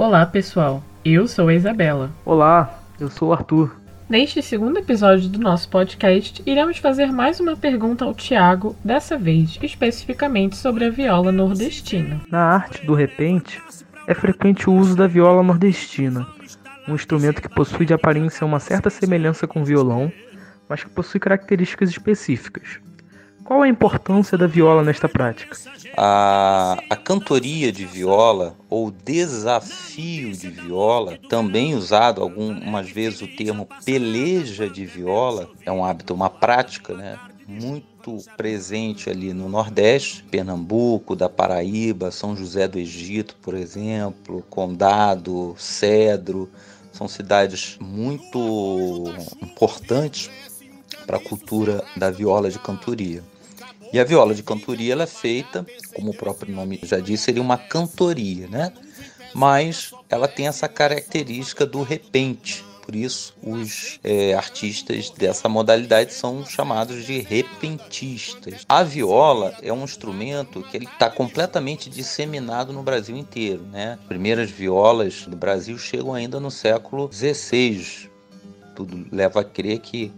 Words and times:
Olá, 0.00 0.24
pessoal. 0.24 0.82
Eu 1.04 1.28
sou 1.28 1.48
a 1.48 1.54
Isabela. 1.54 2.10
Olá, 2.24 2.80
eu 2.98 3.10
sou 3.10 3.28
o 3.28 3.32
Arthur. 3.34 3.76
Neste 4.08 4.40
segundo 4.42 4.78
episódio 4.78 5.28
do 5.28 5.38
nosso 5.38 5.68
podcast, 5.68 6.42
iremos 6.46 6.78
fazer 6.78 7.12
mais 7.12 7.38
uma 7.38 7.54
pergunta 7.54 8.06
ao 8.06 8.14
Tiago, 8.14 8.74
dessa 8.82 9.18
vez 9.18 9.58
especificamente 9.60 10.56
sobre 10.56 10.86
a 10.86 10.90
viola 10.90 11.30
nordestina. 11.30 12.18
Na 12.30 12.40
arte 12.40 12.86
do 12.86 12.94
repente, 12.94 13.62
é 14.06 14.14
frequente 14.14 14.70
o 14.70 14.72
uso 14.72 14.96
da 14.96 15.06
viola 15.06 15.42
nordestina, 15.42 16.26
um 16.88 16.94
instrumento 16.94 17.42
que 17.42 17.54
possui 17.54 17.84
de 17.84 17.92
aparência 17.92 18.46
uma 18.46 18.58
certa 18.58 18.88
semelhança 18.88 19.46
com 19.46 19.60
o 19.60 19.66
violão, 19.66 20.10
mas 20.66 20.82
que 20.82 20.88
possui 20.88 21.20
características 21.20 21.90
específicas. 21.90 22.80
Qual 23.50 23.62
a 23.62 23.68
importância 23.68 24.38
da 24.38 24.46
viola 24.46 24.84
nesta 24.84 25.08
prática? 25.08 25.56
A, 25.96 26.78
a 26.88 26.94
cantoria 26.94 27.72
de 27.72 27.84
viola 27.84 28.54
ou 28.68 28.92
desafio 28.92 30.30
de 30.30 30.48
viola, 30.48 31.18
também 31.28 31.74
usado 31.74 32.22
algumas 32.22 32.88
vezes 32.88 33.22
o 33.22 33.26
termo 33.26 33.66
peleja 33.84 34.70
de 34.70 34.86
viola, 34.86 35.50
é 35.66 35.72
um 35.72 35.84
hábito, 35.84 36.14
uma 36.14 36.30
prática, 36.30 36.94
né? 36.94 37.18
Muito 37.44 38.18
presente 38.36 39.10
ali 39.10 39.34
no 39.34 39.48
Nordeste, 39.48 40.22
Pernambuco, 40.30 41.16
da 41.16 41.28
Paraíba, 41.28 42.12
São 42.12 42.36
José 42.36 42.68
do 42.68 42.78
Egito, 42.78 43.36
por 43.42 43.54
exemplo, 43.54 44.44
Condado, 44.48 45.56
Cedro, 45.58 46.48
são 46.92 47.08
cidades 47.08 47.76
muito 47.80 49.06
importantes 49.42 50.30
para 51.04 51.16
a 51.16 51.20
cultura 51.20 51.82
da 51.96 52.12
viola 52.12 52.48
de 52.48 52.60
cantoria. 52.60 53.24
E 53.92 53.98
a 53.98 54.04
viola 54.04 54.34
de 54.34 54.42
cantoria 54.42 54.92
ela 54.92 55.02
é 55.02 55.06
feita, 55.06 55.66
como 55.94 56.10
o 56.10 56.16
próprio 56.16 56.54
nome 56.54 56.78
já 56.82 57.00
disse, 57.00 57.24
seria 57.24 57.42
uma 57.42 57.58
cantoria, 57.58 58.46
né? 58.46 58.72
Mas 59.34 59.92
ela 60.08 60.28
tem 60.28 60.46
essa 60.46 60.68
característica 60.68 61.66
do 61.66 61.82
repente. 61.82 62.64
Por 62.90 62.96
isso, 62.96 63.36
os 63.40 64.00
é, 64.02 64.34
artistas 64.34 65.10
dessa 65.10 65.48
modalidade 65.48 66.12
são 66.12 66.44
chamados 66.44 67.04
de 67.04 67.20
repentistas. 67.20 68.64
A 68.68 68.82
viola 68.82 69.54
é 69.62 69.72
um 69.72 69.84
instrumento 69.84 70.62
que 70.62 70.78
está 70.78 71.08
completamente 71.08 71.88
disseminado 71.88 72.72
no 72.72 72.82
Brasil 72.82 73.16
inteiro. 73.16 73.62
Né? 73.62 73.96
As 74.00 74.06
primeiras 74.06 74.50
violas 74.50 75.24
do 75.26 75.36
Brasil 75.36 75.78
chegam 75.78 76.14
ainda 76.14 76.40
no 76.40 76.50
século 76.50 77.08
XVI. 77.12 78.10
Tudo 78.74 79.06
leva 79.12 79.42
a 79.42 79.44
crer 79.44 79.78
que 79.78 80.12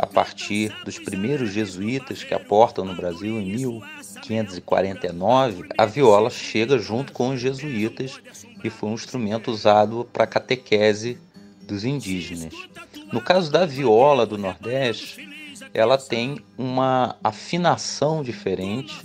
a 0.00 0.06
partir 0.06 0.74
dos 0.82 0.98
primeiros 0.98 1.52
jesuítas 1.52 2.24
que 2.24 2.32
aportam 2.32 2.86
no 2.86 2.94
Brasil 2.94 3.38
em 3.38 3.52
1549, 3.52 5.68
a 5.76 5.84
viola 5.84 6.30
chega 6.30 6.78
junto 6.78 7.12
com 7.12 7.28
os 7.28 7.40
jesuítas 7.40 8.18
e 8.64 8.70
foi 8.70 8.88
um 8.88 8.94
instrumento 8.94 9.50
usado 9.50 10.08
para 10.10 10.26
catequese 10.26 11.18
dos 11.60 11.84
indígenas. 11.84 12.54
No 13.12 13.20
caso 13.20 13.52
da 13.52 13.66
viola 13.66 14.24
do 14.24 14.38
Nordeste, 14.38 15.28
ela 15.74 15.98
tem 15.98 16.40
uma 16.56 17.16
afinação 17.22 18.22
diferente 18.22 19.04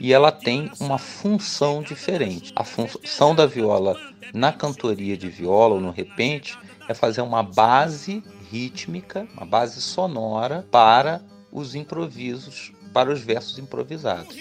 e 0.00 0.12
ela 0.12 0.30
tem 0.30 0.70
uma 0.80 0.98
função 0.98 1.82
diferente. 1.82 2.52
A 2.54 2.64
função 2.64 3.34
da 3.34 3.46
viola 3.46 3.96
na 4.32 4.52
cantoria 4.52 5.16
de 5.16 5.28
viola 5.28 5.74
ou 5.74 5.80
no 5.80 5.90
repente 5.90 6.58
é 6.88 6.94
fazer 6.94 7.20
uma 7.20 7.42
base 7.42 8.22
rítmica, 8.50 9.26
uma 9.34 9.46
base 9.46 9.80
sonora 9.80 10.66
para 10.70 11.22
os 11.52 11.74
improvisos, 11.74 12.72
para 12.92 13.12
os 13.12 13.20
versos 13.20 13.58
improvisados. 13.58 14.36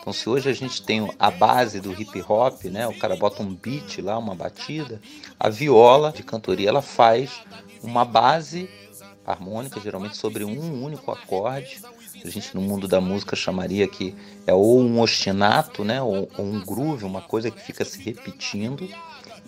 Então, 0.00 0.12
se 0.12 0.28
hoje 0.28 0.48
a 0.48 0.52
gente 0.52 0.82
tem 0.82 1.10
a 1.18 1.30
base 1.30 1.80
do 1.80 1.92
hip 1.92 2.24
hop, 2.28 2.64
né, 2.66 2.86
o 2.86 2.96
cara 2.96 3.16
bota 3.16 3.42
um 3.42 3.54
beat 3.54 3.98
lá, 3.98 4.16
uma 4.16 4.34
batida, 4.34 5.00
a 5.38 5.48
viola 5.48 6.12
de 6.12 6.22
cantoria 6.22 6.68
ela 6.68 6.82
faz 6.82 7.42
uma 7.82 8.04
base 8.04 8.70
harmônica, 9.24 9.80
geralmente 9.80 10.16
sobre 10.16 10.44
um 10.44 10.84
único 10.84 11.10
acorde. 11.10 11.80
A 12.26 12.30
gente 12.30 12.54
no 12.54 12.60
mundo 12.60 12.88
da 12.88 13.00
música 13.00 13.36
chamaria 13.36 13.86
que 13.86 14.14
é 14.46 14.52
ou 14.52 14.80
um 14.80 15.00
ostinato, 15.00 15.84
né, 15.84 16.02
ou, 16.02 16.28
ou 16.36 16.44
um 16.44 16.64
groove, 16.64 17.04
uma 17.04 17.22
coisa 17.22 17.50
que 17.50 17.60
fica 17.60 17.84
se 17.84 18.02
repetindo. 18.02 18.88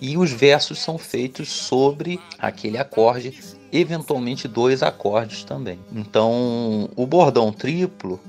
E 0.00 0.16
os 0.16 0.30
versos 0.30 0.78
são 0.78 0.96
feitos 0.96 1.48
sobre 1.48 2.20
aquele 2.38 2.78
acorde 2.78 3.34
eventualmente 3.72 4.46
dois 4.46 4.82
acordes 4.82 5.44
também. 5.44 5.78
Então, 5.92 6.88
o 6.96 7.06
bordão 7.06 7.52
triplo 7.52 8.20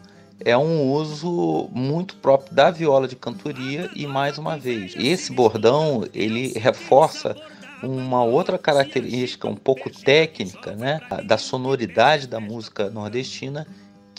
é 0.43 0.57
um 0.57 0.91
uso 0.91 1.69
muito 1.71 2.15
próprio 2.15 2.53
da 2.53 2.71
viola 2.71 3.07
de 3.07 3.15
cantoria 3.15 3.89
e 3.95 4.07
mais 4.07 4.37
uma 4.37 4.57
vez, 4.57 4.93
esse 4.97 5.31
bordão 5.31 6.05
ele 6.13 6.53
reforça 6.57 7.35
uma 7.83 8.23
outra 8.23 8.57
característica 8.57 9.47
um 9.47 9.55
pouco 9.55 9.89
técnica, 9.89 10.75
né, 10.75 10.99
da 11.25 11.37
sonoridade 11.37 12.27
da 12.27 12.39
música 12.39 12.89
nordestina, 12.89 13.65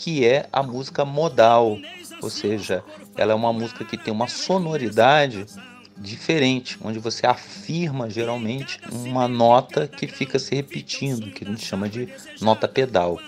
que 0.01 0.25
é 0.25 0.47
a 0.51 0.63
música 0.63 1.05
modal, 1.05 1.77
ou 2.23 2.29
seja, 2.31 2.83
ela 3.15 3.33
é 3.33 3.35
uma 3.35 3.53
música 3.53 3.85
que 3.85 3.95
tem 3.95 4.11
uma 4.11 4.27
sonoridade 4.27 5.45
diferente, 5.95 6.75
onde 6.83 6.97
você 6.97 7.27
afirma 7.27 8.09
geralmente 8.09 8.79
uma 8.91 9.27
nota 9.27 9.87
que 9.87 10.07
fica 10.07 10.39
se 10.39 10.55
repetindo, 10.55 11.31
que 11.31 11.43
a 11.43 11.47
gente 11.47 11.63
chama 11.63 11.87
de 11.87 12.09
nota 12.41 12.67
pedal. 12.67 13.19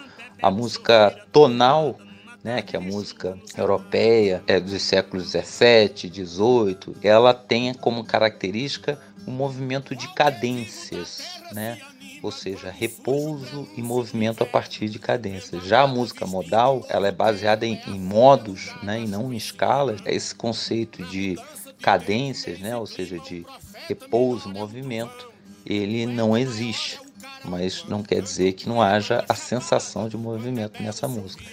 A 0.42 0.50
música 0.50 1.16
tonal, 1.32 2.00
né, 2.44 2.64
que 2.64 2.76
é 2.76 2.80
a 2.80 2.82
música 2.82 3.38
europeia, 3.56 4.44
é 4.48 4.60
dos 4.60 4.82
séculos 4.82 5.26
17, 5.26 6.10
18, 6.10 6.96
ela 7.04 7.36
tem 7.36 7.72
como 7.76 8.04
característica 8.04 9.00
um 9.28 9.32
movimento 9.32 9.96
de 9.96 10.12
cadências, 10.16 11.22
né? 11.52 11.78
Ou 12.24 12.32
seja, 12.32 12.72
repouso 12.72 13.68
e 13.76 13.82
movimento 13.82 14.42
a 14.42 14.46
partir 14.46 14.88
de 14.88 14.98
cadências. 14.98 15.66
Já 15.66 15.82
a 15.82 15.88
música 15.88 16.26
modal, 16.26 16.86
ela 16.88 17.10
é 17.10 17.12
baseada 17.12 17.66
em, 17.66 17.82
em 17.86 18.00
modos, 18.00 18.72
né, 18.82 19.02
e 19.02 19.08
não 19.08 19.34
em 19.34 19.36
escalas. 19.36 20.00
Esse 20.06 20.34
conceito 20.34 21.04
de 21.04 21.38
cadências, 21.82 22.60
né, 22.60 22.78
ou 22.78 22.88
seja, 22.88 23.20
de 23.20 23.46
repouso, 23.90 24.48
movimento, 24.48 25.30
ele 25.66 26.06
não 26.06 26.38
existe. 26.38 26.98
Mas 27.44 27.84
não 27.90 28.02
quer 28.02 28.22
dizer 28.22 28.54
que 28.54 28.70
não 28.70 28.82
haja 28.82 29.26
a 29.28 29.36
sensação 29.36 30.08
de 30.08 30.16
movimento 30.16 30.82
nessa 30.82 31.10
música. 31.10 31.44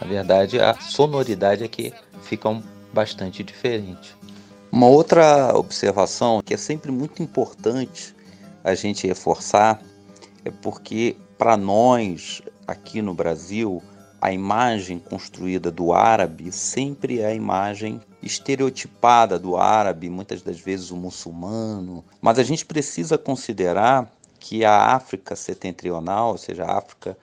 Na 0.00 0.06
verdade, 0.06 0.60
a 0.60 0.74
sonoridade 0.74 1.64
é 1.64 1.68
que 1.68 1.92
fica 2.22 2.62
bastante 2.92 3.42
diferente. 3.42 4.16
Uma 4.70 4.86
outra 4.86 5.56
observação 5.56 6.40
que 6.40 6.54
é 6.54 6.56
sempre 6.56 6.92
muito 6.92 7.20
importante 7.20 8.14
a 8.62 8.76
gente 8.76 9.08
reforçar 9.08 9.82
é 10.44 10.50
porque 10.50 11.16
para 11.38 11.56
nós 11.56 12.42
aqui 12.66 13.00
no 13.00 13.14
Brasil 13.14 13.82
a 14.20 14.32
imagem 14.32 14.98
construída 14.98 15.70
do 15.70 15.92
árabe 15.92 16.50
sempre 16.50 17.20
é 17.20 17.26
a 17.26 17.34
imagem 17.34 18.00
estereotipada 18.22 19.38
do 19.38 19.56
árabe, 19.56 20.08
muitas 20.08 20.40
das 20.40 20.58
vezes 20.58 20.90
o 20.90 20.96
muçulmano. 20.96 22.02
Mas 22.22 22.38
a 22.38 22.42
gente 22.42 22.64
precisa 22.64 23.18
considerar 23.18 24.10
que 24.40 24.64
a 24.64 24.94
África 24.94 25.36
setentrional, 25.36 26.30
ou 26.30 26.38
seja, 26.38 26.64
a 26.64 26.78
África 26.78 27.18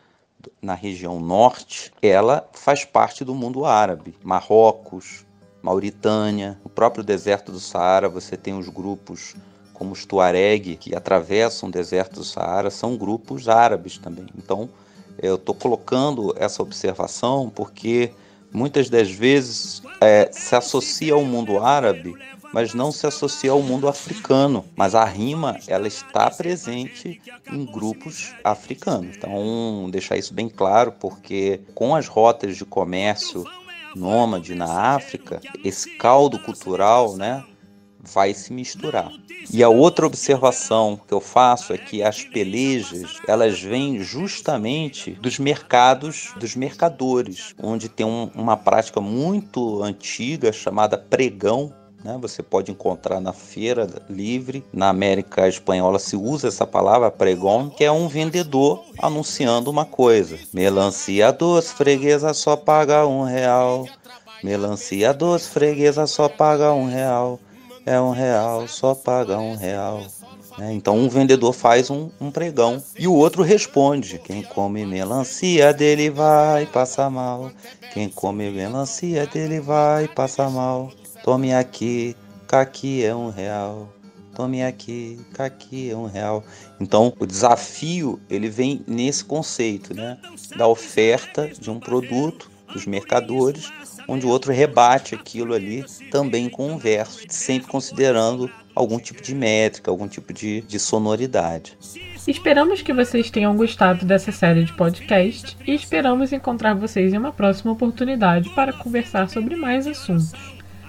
na 0.62 0.76
região 0.76 1.20
norte, 1.20 1.92
ela 2.02 2.48
faz 2.54 2.86
parte 2.86 3.26
do 3.26 3.34
mundo 3.34 3.66
árabe. 3.66 4.16
Marrocos, 4.24 5.26
Mauritânia, 5.62 6.60
o 6.64 6.70
próprio 6.70 7.04
deserto 7.04 7.52
do 7.52 7.60
Saara, 7.60 8.10
você 8.10 8.38
tem 8.38 8.58
os 8.58 8.70
grupos 8.70 9.36
como 9.82 9.94
os 9.94 10.06
Tuareg, 10.06 10.76
que 10.76 10.94
atravessam 10.94 11.68
o 11.68 11.72
deserto 11.72 12.18
do 12.20 12.24
Saara, 12.24 12.70
são 12.70 12.96
grupos 12.96 13.50
árabes 13.50 13.98
também. 13.98 14.28
Então, 14.38 14.70
eu 15.18 15.38
estou 15.38 15.56
colocando 15.56 16.36
essa 16.38 16.62
observação 16.62 17.50
porque 17.50 18.12
muitas 18.54 18.92
das 18.92 19.10
vezes 19.10 19.82
é, 20.00 20.30
se 20.32 20.56
associa 20.56 21.16
ao 21.16 21.26
mundo 21.26 21.58
árabe, 21.58 22.14
mas 22.54 22.76
não 22.76 22.92
se 22.92 23.08
associa 23.08 23.50
ao 23.50 23.64
mundo 23.64 23.88
africano. 23.88 24.64
Mas 24.76 24.94
a 24.94 25.04
rima 25.04 25.58
ela 25.66 25.88
está 25.88 26.30
presente 26.30 27.20
em 27.52 27.66
grupos 27.66 28.36
africanos. 28.44 29.18
Então 29.18 29.90
deixar 29.92 30.16
isso 30.16 30.32
bem 30.32 30.48
claro, 30.48 30.92
porque 30.92 31.60
com 31.74 31.96
as 31.96 32.08
rotas 32.08 32.56
de 32.56 32.66
comércio 32.66 33.44
nômade 33.96 34.54
na 34.54 34.94
África, 34.94 35.42
esse 35.64 35.98
caldo 35.98 36.38
cultural, 36.38 37.16
né, 37.16 37.44
vai 38.04 38.34
se 38.34 38.52
misturar. 38.52 39.12
E 39.52 39.64
a 39.64 39.70
outra 39.70 40.06
observação 40.06 41.00
que 41.08 41.14
eu 41.14 41.22
faço 41.22 41.74
é 41.74 41.78
que 41.78 42.04
as 42.04 42.24
pelejas, 42.24 43.18
elas 43.28 43.62
vêm 43.62 44.02
justamente 44.02 45.12
dos 45.12 45.40
mercados, 45.40 46.34
dos 46.38 46.56
mercadores, 46.56 47.54
onde 47.62 47.90
tem 47.90 48.06
um, 48.06 48.30
uma 48.36 48.56
prática 48.58 49.02
muito 49.02 49.82
antiga 49.84 50.52
chamada 50.52 50.98
pregão, 50.98 51.74
né? 52.04 52.18
Você 52.22 52.42
pode 52.42 52.72
encontrar 52.72 53.20
na 53.20 53.34
feira 53.34 53.88
livre, 54.10 54.64
na 54.74 54.90
América 54.90 55.48
Espanhola 55.48 56.00
se 56.00 56.16
usa 56.16 56.48
essa 56.48 56.66
palavra 56.66 57.12
pregão, 57.12 57.70
que 57.70 57.84
é 57.84 57.92
um 57.92 58.08
vendedor 58.08 58.84
anunciando 58.98 59.70
uma 59.70 59.86
coisa. 59.86 60.38
Melancia 60.54 61.32
doce, 61.32 61.74
freguesa 61.74 62.34
só 62.34 62.56
paga 62.56 63.06
um 63.06 63.24
real. 63.24 63.86
Melancia 64.44 65.14
doce, 65.14 65.50
freguesa 65.50 66.08
só 66.08 66.28
paga 66.28 66.74
um 66.74 66.88
real. 66.88 67.40
É 67.86 68.00
um 68.00 68.12
real, 68.12 68.68
só 68.68 68.94
paga 68.94 69.38
um 69.38 69.56
real. 69.56 70.04
Né? 70.58 70.74
Então 70.74 70.98
um 70.98 71.10
vendedor 71.10 71.54
faz 71.54 71.90
um, 71.90 72.10
um, 72.20 72.30
pregão 72.30 72.82
e 72.98 73.08
o 73.08 73.14
outro 73.14 73.44
responde: 73.44 74.20
quem 74.20 74.44
come 74.44 74.86
melancia 74.86 75.74
dele 75.74 76.10
vai 76.10 76.66
passar 76.66 77.10
mal. 77.10 77.52
Quem 77.94 78.10
come 78.10 78.50
melancia 78.50 79.26
dele 79.28 79.60
vai 79.60 80.08
passar 80.08 80.50
mal. 80.50 80.92
Tome 81.24 81.54
aqui, 81.54 82.16
caqui 82.48 83.04
é 83.04 83.16
um 83.16 83.30
real. 83.30 83.90
Tome 84.34 84.64
aqui, 84.64 85.20
caqui 85.34 85.92
é 85.92 85.96
um 85.96 86.06
real. 86.06 86.44
Então 86.80 87.14
o 87.20 87.26
desafio 87.26 88.20
ele 88.30 88.50
vem 88.50 88.82
nesse 88.88 89.26
conceito, 89.26 89.94
né? 89.94 90.18
Da 90.56 90.68
oferta 90.68 91.48
de 91.48 91.70
um 91.70 91.80
produto 91.80 92.50
dos 92.72 92.86
mercadores, 92.86 93.72
onde 94.08 94.26
o 94.26 94.30
outro 94.30 94.52
rebate 94.52 95.16
aquilo 95.16 95.54
ali 95.54 95.86
também 96.10 96.50
com 96.50 96.72
um 96.72 96.78
verso, 96.78 97.24
sempre 97.30 97.68
considerando 97.68 98.50
algum 98.76 99.00
tipo 99.00 99.22
de 99.22 99.36
métrica, 99.36 99.92
algum 99.92 100.08
tipo 100.08 100.34
de, 100.34 100.62
de 100.62 100.80
sonoridade. 100.80 101.78
Esperamos 102.28 102.82
que 102.82 102.94
vocês 102.94 103.30
tenham 103.32 103.56
gostado 103.56 104.06
dessa 104.06 104.32
série 104.32 104.64
de 104.64 104.74
podcast 104.74 105.58
e 105.66 105.74
esperamos 105.74 106.32
encontrar 106.32 106.76
vocês 106.76 107.14
em 107.14 107.18
uma 107.18 107.32
próxima 107.32 107.72
oportunidade 107.72 108.50
para 108.52 108.74
conversar 108.74 109.30
sobre 109.30 109.56
mais 109.56 109.88
assuntos. 109.88 110.32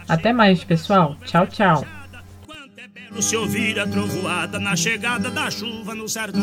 Até 0.09 0.33
mais, 0.33 0.63
pessoal. 0.63 1.17
Tchau, 1.25 1.47
tchau. 1.47 1.85
Se 3.21 3.37
ouvir 3.37 3.79
a 3.79 3.87
trovoada 3.87 4.59
na 4.59 4.75
chegada 4.75 5.31
da 5.31 5.51
chuva 5.51 5.95
no 5.95 6.09
sertão. 6.09 6.43